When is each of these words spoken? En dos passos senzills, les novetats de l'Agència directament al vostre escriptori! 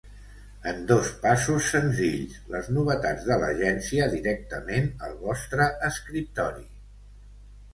En 0.69 0.77
dos 0.91 1.09
passos 1.25 1.67
senzills, 1.73 2.39
les 2.55 2.69
novetats 2.77 3.27
de 3.33 3.37
l'Agència 3.43 4.09
directament 4.15 4.89
al 5.09 5.15
vostre 5.27 5.69
escriptori! 5.91 6.67